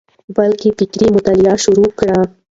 بلکي 0.35 0.69
فکري 0.77 1.07
مطالعه 1.15 1.55
شروع 1.63 1.89
کړه، 1.99 2.19